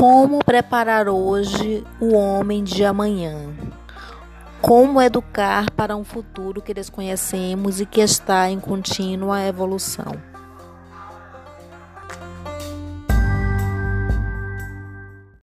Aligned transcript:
Como 0.00 0.38
preparar 0.38 1.10
hoje 1.10 1.84
o 2.00 2.14
homem 2.14 2.64
de 2.64 2.86
amanhã? 2.86 3.50
Como 4.62 5.02
educar 5.02 5.70
para 5.72 5.94
um 5.94 6.04
futuro 6.04 6.62
que 6.62 6.72
desconhecemos 6.72 7.82
e 7.82 7.84
que 7.84 8.00
está 8.00 8.48
em 8.48 8.58
contínua 8.58 9.44
evolução? 9.44 10.29